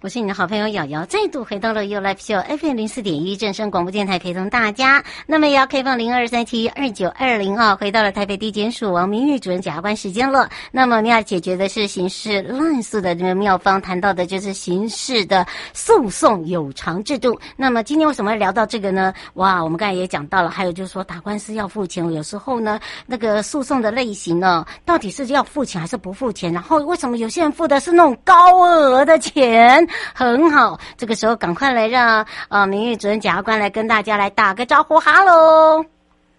[0.00, 5.02] 我是你的好朋友瑶瑶，再度回到了 You Life Show FM 零四点一正声广播电台，陪同大家。
[5.26, 10.48] 那么也要开放零二三七二九二零号，回到了台北地检署王明玉主任检察官时间了。
[10.70, 17.36] 那么你要解决的是刑事滥诉的这个妙方，谈到的就是刑事的诉讼有偿制度。
[17.56, 19.12] 那么今天为什么要聊到这个呢？
[19.34, 26.52] 哇，我们刚才也讲到了，还有就是说打官司要付钱，有时候呢，那个诉讼的类型呢，到底是要付钱还是不付钱？
[26.52, 29.84] 然后为什么有些人付的是那种高额的钱？
[30.14, 35.84] 很好，这个时候赶快来让呃明玉主任检察官来跟大家来打个招呼，哈喽，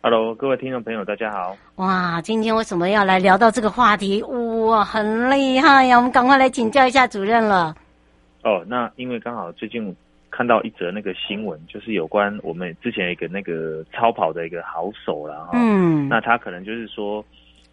[0.02, 1.56] 哈喽，各位听众朋友，大家好。
[1.76, 4.22] 哇，今天为什么要来聊到这个话题？
[4.24, 5.98] 哇，很厉害呀！
[5.98, 7.76] 我们赶快来请教一下主任了。
[8.44, 9.96] 哦，那因为刚好最近
[10.32, 15.52] 看到一则那个新闻，就是有关我们之前一个那个超跑的一个好手了哈。
[15.54, 17.24] 嗯，那他可能就是说。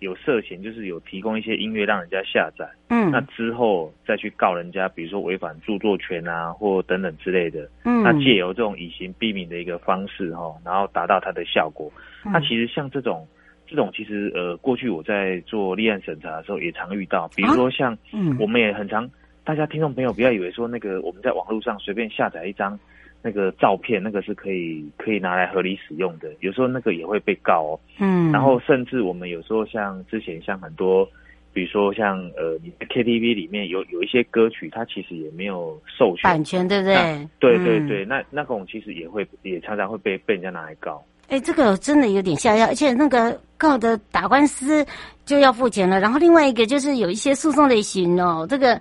[0.01, 11.91] 有涉嫌，就是有提供一些音乐让人家下载，嗯，那之后再去告人家，比如说违反著作权啊，或等等之类的，嗯，那借由这种以刑逼民的一个方式哈，然后达到它的效果。
[12.25, 13.27] 嗯、那其实像这种，
[13.67, 19.11] 这种其实呃，过去我在做立案审查的时候也常遇到，比如说像，嗯，我们也很常，
[19.45, 22.79] 大家听众朋友不要以为说那个我们在网络上随便下载一张。
[23.27, 27.81] 那个照片，那个是可以可以拿来合理使用的，有时候那个也会被告哦。
[27.99, 31.05] 嗯，然后甚至我们有时候像之前像很多，
[31.53, 37.29] 比如说像呃，你在 KTV 里面有有一些歌曲，它其实也没有授权版权，对不对？
[37.41, 41.03] 对对对，嗯、那那种其实也会也常常会被被人家拿来告。
[41.29, 44.87] 哎，这个真的有点下药，而且那个告的打官司
[45.25, 45.99] 就要付钱了。
[45.99, 48.81] 然后另外一个就是有一些诉讼类型哦，这个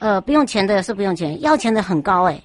[0.00, 2.42] 呃不用钱的是不用钱，要钱的很高哎。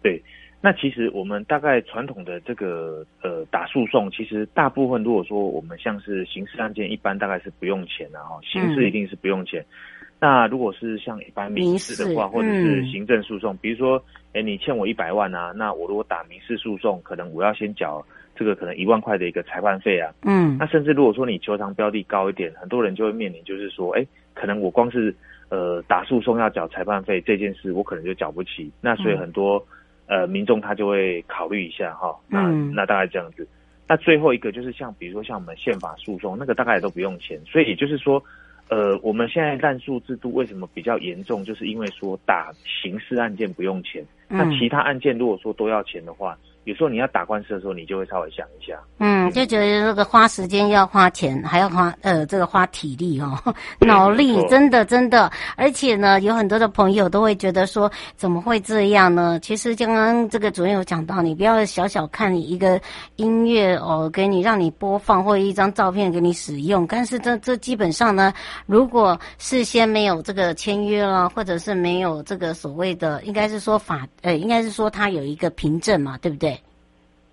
[0.00, 0.22] 对。
[0.62, 9.62] 那其实我们大概传统的这个呃打诉讼，其实大部分如果说我们像是刑事案件，一般大概是不用钱的哈，刑事一定是不用钱。
[9.62, 14.02] 嗯、那如果是像一般民事的话，或者是行政诉讼，嗯、比如说，
[14.34, 18.04] 哎，你欠我一百万啊，那我如果打民事诉讼，可能我要先缴
[18.36, 20.12] 这个可能一万块的一个裁判费啊。
[20.26, 20.58] 嗯。
[20.58, 25.14] 那甚至如果说你求偿标的高一点，很多人就会面临就是说，哎，可能我光是
[25.48, 28.70] 呃打诉讼要缴裁判费这件事，我可能就缴不起。
[28.82, 29.56] 那所以很多。
[29.56, 29.76] 嗯
[30.10, 33.46] 呃，民众他就会考虑一下哈，那那大概这样子。
[33.86, 37.40] 那最后一个就是像比如说像我们宪法诉讼，那个大概也都不用钱。
[37.46, 38.20] 所以也就是说，
[38.68, 46.36] 呃，我们现在滥诉制度为什么比较严重，就是因为说打刑事案件不用钱，那其他案件如果说都要钱的话。
[46.64, 53.38] 有时候你要打官司的时候，你就会稍微想一下，嗯，就觉得这个花时间要花钱，还要花呃这个花体力哦，
[53.80, 59.38] 脑力真的真的，而且呢，有很多的朋友都会觉得说，怎么会这样呢？
[59.40, 62.80] 其实刚刚这个主任有讲到，你不要小小看你一个
[63.16, 68.32] 音乐哦，给你让你播放或一张照片给你使用，但是这这基本上呢，
[68.66, 76.58] 如果事先没有这个签约了，或者是没有这个所谓的，应该是说法呃，应该是说他有一个凭证嘛，对不对？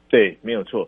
[0.09, 0.87] 对，没有错。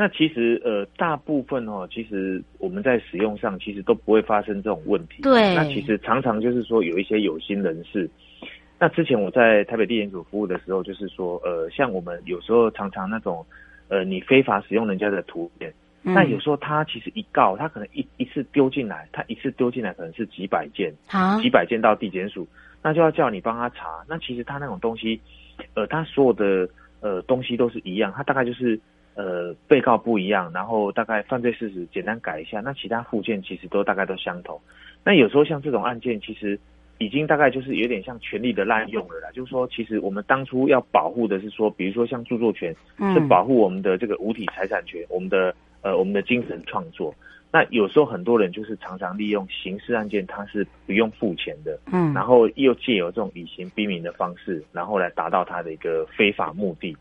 [0.00, 5.20] 那其实呃，大部分哦，其实我们在使用上其实都不会发生这种问题。
[5.20, 5.54] 对。
[5.54, 8.08] 那其实常常就是说有一些有心人士。
[8.78, 13.44] 那之前我在台北地检署服务的时候，就是说呃，像我们有时候常常那种
[13.88, 15.70] 呃，你非法使用人家的图片，
[16.02, 22.48] 嗯、那有时候他其实一告，他可能一一次丢进来，他一次丢进来可能是几百件，啊、几百件到地检署，
[22.82, 24.02] 那就要叫你帮他查。
[24.08, 25.20] 那其实他那种东西，
[25.74, 26.66] 呃，他所有的。
[27.02, 28.78] 呃，东西都是一样，他大概就是
[29.20, 34.58] 呃，被告不一样，然后大概犯罪事实简单改一下，那其他附件其实都大概都相同。
[35.04, 36.58] 那有时候像这种案件，其实
[36.96, 39.28] 已经大概就是有点像权力的滥用了啦。
[39.34, 42.74] 就是说，其实我们当初要保护的是说，比如说像著作权，
[43.12, 47.14] 是保护我们的这个无体财产权，我们的呃我们的精神创作。
[47.52, 56.96] 那有时候很多人就是常常利用刑事案件，他是不用付钱的，嗯，然后又借由这种以刑逼民的方式，然后来达到他的一个非法目的。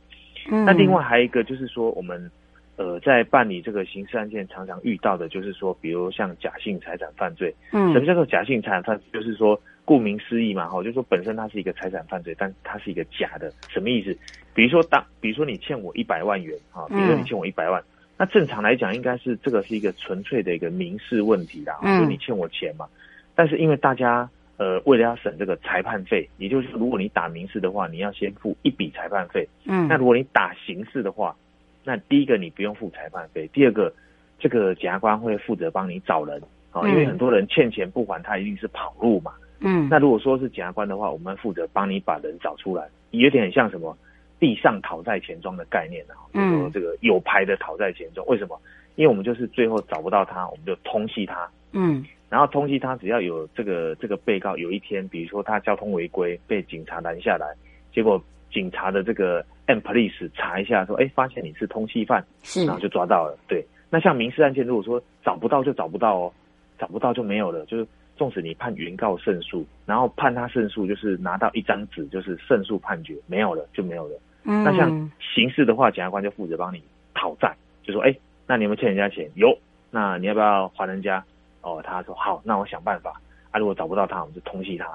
[0.49, 2.31] 嗯，那另外还有一个就是说，我们
[2.77, 9.05] 呃在办理这个刑事案件，常常遇到的就是说，比如像假性财产犯罪，嗯，什么叫做假性财产犯罪？
[9.11, 14.15] 就是说顾名思义嘛，哈，就是说本身它是一个财产犯罪，但它是一个假的，什么意思？
[14.53, 17.83] 比如说当，比如说你欠我一百万元，哈，比如说你欠我一百万。
[18.17, 22.85] 那正常来讲，应该是这个是一个纯粹的一个民事问题啦，嗯，就你欠我钱嘛。
[23.33, 24.29] 但是因为大家
[24.59, 29.47] 呃为了要省这个裁判费，也就是如果你打民事的话，你要先付一笔裁判费。
[29.65, 31.35] 嗯，那如果你打刑事的话，
[31.83, 33.91] 那第一个你不用付裁判费，第二个
[34.37, 36.39] 这个检察官会负责帮你找人
[36.71, 39.31] 啊，因为很多人欠钱不还，他一定是跑路嘛。
[39.61, 43.97] 嗯，那如果说是检察官的话，我们负责帮你把人找出来，有点像什么？
[44.39, 48.57] 地上讨债钱庄的概念啊，就是说这个有牌的讨债钱庄，为什么？
[48.95, 51.45] 因为我们就是最后找不到他，我们就通缉他。
[51.73, 57.47] 嗯，然后通缉他，只要有这个这个被告有一天，比如说他交通违规被警察拦下来，
[57.91, 63.37] 结果警察的这个 M Police 查一下说，哎，发现你是通缉犯，是，然后就抓到了。
[63.47, 66.33] 对，那像民事案件，如果说找不到就找不到哦，
[66.77, 74.19] 找不到就没有了，就是纵使你判原告胜诉，然后判他胜诉，就是拿到一张纸，就是胜诉判决，没有了就没有了。
[74.43, 76.83] 嗯，那像刑事的话，检察官就负责帮你
[77.15, 78.15] 讨债，就说，哎，
[78.45, 79.27] 那你有没有欠人家钱？
[79.35, 79.57] 有，
[79.89, 81.23] 那你要不要还人家？
[81.61, 83.19] 哦，他说好，那我想办法。
[83.51, 84.85] 啊，如果找不到他，我们就通缉他。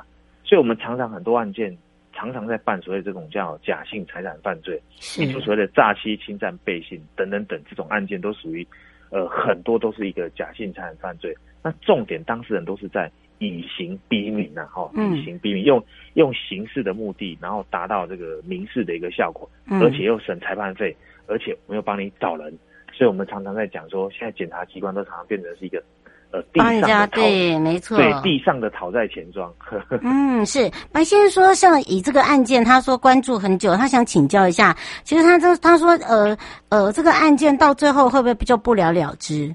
[0.45, 1.77] 所以，我们常常很多案件，
[2.13, 4.81] 常常在办所谓这种叫假性财产犯罪，
[5.19, 8.65] 也就所谓的诈欺、侵占、背信等等等这种案件，都属于
[9.11, 11.37] 呃很多都是一个假性财产犯罪。
[11.65, 19.51] 那重点，当事人都是在以刑逼民呐，哈，以刑逼民，用用刑事的目的，然后达到这个民事的一个效果，
[19.83, 20.97] 而且又省裁判费，
[21.27, 22.57] 而且我们又帮你找人。
[22.93, 25.83] 所以我们常常在讲说，现在检察机关都常常变成是一个。
[26.55, 29.53] 帮人家对，没错，对地上的讨债钱庄。
[30.03, 36.37] 嗯，是白先生说，像以这个案件，他说关注很久，他想请教一下，其实他这他说，呃
[36.71, 39.55] 呃，这个案件到最后会不会就不了了之？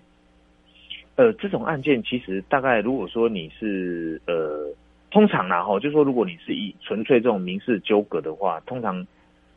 [1.15, 4.67] 呃，这种案件其实大概如果说你是呃，
[5.11, 9.05] 通常然后就是说，如果你是以纯粹这种民事纠葛的话，通常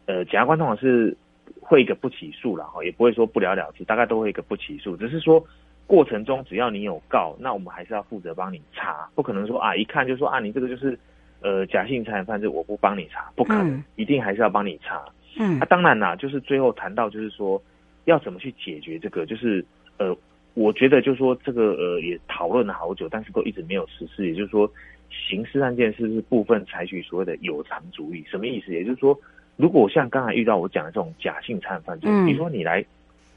[0.07, 1.17] 呃，检察官通常是
[1.61, 5.45] 会一个不起诉了哈，也不会说不了了之，大概都会一个不起诉，只是说。
[5.87, 10.99] 过程中只要你有告，那我们还是要负责帮你查，不可能说啊一看就说啊你这个就是
[11.41, 15.05] 呃假性财产犯罪，我不帮你查，不可能，嗯、一定还是要帮你查。
[15.39, 17.63] 嗯，那、啊、当然啦，就是最后谈到就是说
[18.05, 19.63] 要怎么去解决这个，就是
[19.99, 20.17] 呃
[20.55, 24.27] 我觉得就是说这个呃也讨论了好久，但是都一直没有实施。
[24.27, 24.71] 也就是说，
[25.11, 28.25] 刑事案件是不是部分采取所谓的有偿主义？
[28.31, 28.73] 什么意思？
[28.73, 29.19] 也就是说，
[29.57, 32.83] 如果像刚才遇到我讲的这种假性财产犯罪，嗯、比如说你来。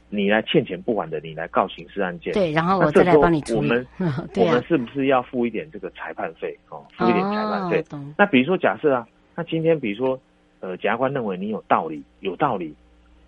[0.08, 3.58] 你来欠钱不还的，你来告刑事案件，对，然后我再来帮你处理。
[3.58, 6.56] 我们、 啊、我们是不是要付一点这个裁判费？
[6.68, 7.84] 哦，付一点裁判费。
[7.90, 10.18] 哦、那比如说，假设啊，那今天比如说，
[10.60, 12.72] 呃，检察官认为你有道理，有道理，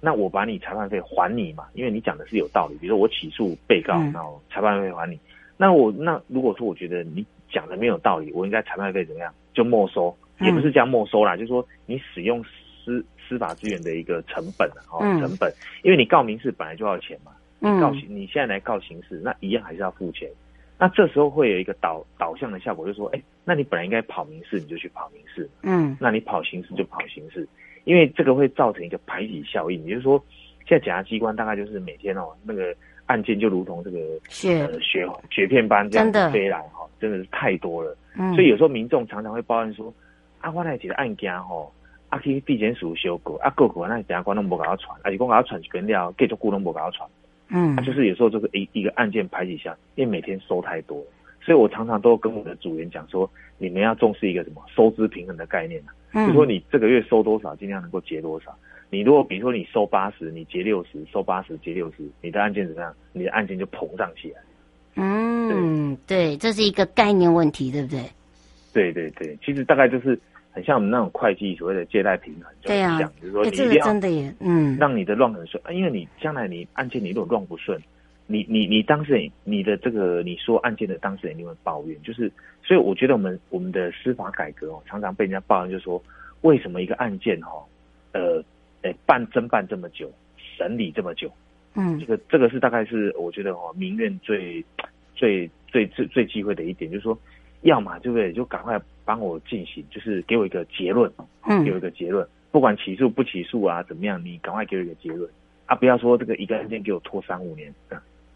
[0.00, 2.76] 那我把你裁判费还你嘛，因为你讲的是有道理。
[2.76, 5.16] 比如说我起诉被告，然后裁判费还你。
[5.16, 5.20] 嗯、
[5.56, 9.34] 那我那如果说我觉得你讲的没有道理，我应该裁判费怎么样？
[9.52, 12.44] 就没收，也不是这样没收啦，嗯、就是说你使用。
[12.88, 15.52] 司司法资源的一个成本哦，成本，
[15.82, 20.30] 因为你告民事本来就要钱嘛，你告刑，你现在来告刑事，那一样还是要付钱。
[20.78, 27.46] 那这时候会有一个导导向的效果，就是说，哎，那你本来应该跑民事，你就去跑民事，嗯，那你跑刑事就跑刑事，
[27.84, 29.84] 因为这个会造成一个排挤效应。
[29.84, 30.24] 也就是说，
[30.66, 32.74] 现在检察机关大概就是每天哦，那个
[33.06, 33.98] 案件就如同这个
[34.28, 37.96] 雪呃雪雪片般这样子飞来哈，真的是太多了。
[38.16, 39.92] 嗯，所以有时候民众常常会抱怨说，
[40.42, 41.72] 阿花那几个案件吼。
[42.08, 47.08] 啊，去地检署修过，啊，过过那检察官都无给他传，而且讲给他传一遍了，继续过都无给他传。
[47.50, 51.04] 嗯，啊，就是有时候就是一一个案件排几下，因为每天收太多，
[51.42, 55.82] 所以我常常都跟我的组员讲说，你们要重视一个什么收支平衡的概念，
[56.12, 58.56] 嗯，就是说你这个月收多少，尽量能够结多少。
[58.90, 62.94] 你如果比如说你收八十，你结六十，收八十结六十，你的案件怎么样？
[63.12, 64.40] 你的案件就膨胀起来。
[64.96, 68.02] 嗯，对，对，这是一个概念问题，对不对？
[68.72, 70.18] 对对对，其实大概就是。
[70.58, 77.80] 很像我们那种会计所谓的借贷平衡，就很像，就是说你一定要真的耶，嗯，让你的乱很顺，因为你将来你案件你如果乱不顺，
[78.26, 82.28] 你你你当事人你的这个你说案件的当事人一定会抱怨，就是
[82.60, 86.02] 所以我觉得我们我们的司法改革哦，常常被人家抱怨，就是说
[86.40, 87.64] 为什么一个案件哈，
[88.10, 88.42] 呃，
[88.82, 91.30] 诶办侦办这么久，审理这么久，
[91.76, 94.64] 嗯，这个这个是大概是我觉得哦民怨最
[95.14, 97.16] 最最最最忌讳的一点，就是说。
[97.62, 98.32] 要么对不对？
[98.32, 101.10] 就赶快帮我进行，就是给我一个结论，
[101.46, 105.28] 嗯，给我一个结论，不管起诉不起诉啊，怎么样，你赶快给我一个结论
[105.66, 105.74] 啊！
[105.74, 107.72] 不要说这个一个案件给我拖三五年。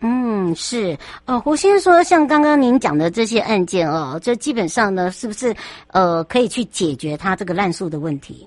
[0.01, 5.55] 嗯，是，呃，胡先生说，像刚刚您讲的这些案件哦，这基本上呢，是不是
[5.89, 8.45] 呃可以去解决他这个滥诉的问题？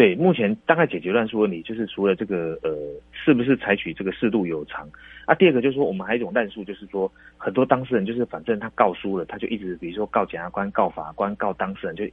[0.00, 2.70] 对，目前大概解决乱诉问题，就是除了这个呃，
[3.12, 4.88] 是不是采取这个适度有偿
[5.26, 5.34] 啊？
[5.34, 12.04] 第二个就是说，我们还有一种滥诉，就是说很多当事人就是反正他告输了，他就一直比如说告检察官、告法官、告当事人，就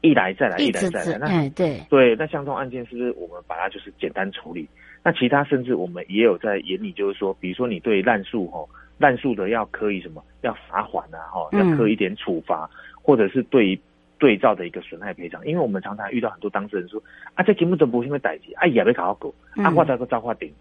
[0.00, 1.18] 一来再来，一来再来。
[1.18, 4.68] 那、哎、对对，那像这种案件，是不是我们把它就是简单处理？
[5.04, 10.20] 那其他甚至我们也有在眼里，就是说，比如说你对滥诉吼，滥诉的要可以什么？
[10.42, 13.80] 要罚款啊，哈，要科一点处罚，嗯、或者是对于。
[14.18, 17.02] 对照的一个损害赔偿，因为我们常常遇到很多当事人说
[17.34, 20.52] 啊，这节目怎么不是因为代志，啊也没搞过，啊我这个造化顶，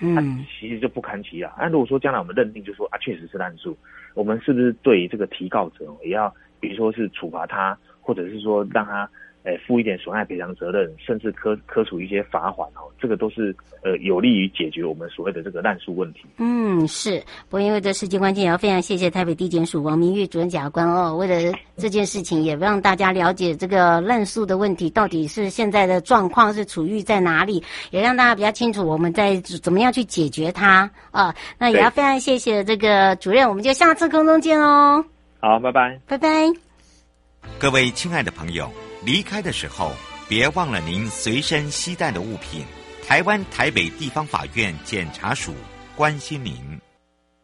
[0.00, 1.52] 嗯，啊、其实就不堪其扰。
[1.58, 3.76] 那、啊、如果说将来我们认定就说啊确实是滥诉，
[4.14, 9.10] 我们是不是对这个提告者也要，比如说是处罚他，或者是说让他
[9.44, 16.20] 诶负一点损害赔偿责任，甚至科科处一些罚款哦，这个都是呃有利于解决我们所谓的这个滥诉问题。
[16.36, 17.18] 嗯，是。
[17.48, 31.34] 不过因为这时间关系，也要非常谢谢台北地检署王明玉主任检察官哦，为了这件事情，也让大家了解这个滥诉的问题到底是现在的状况是处于在哪里，也让大家比较清楚我们在怎么样去解决它啊。
[31.58, 35.02] 那也要非常谢谢这个主任，我们就下次空中见哦。
[35.40, 36.28] 好，拜拜，拜拜。
[37.58, 38.70] 各位亲爱的朋友。
[39.02, 39.94] 离开的时候，
[40.28, 42.64] 别忘了您随身携带的物品。
[43.06, 45.54] 台湾台北地方法院检察署
[45.96, 46.80] 关心您。